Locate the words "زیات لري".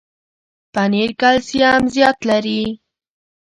1.93-2.61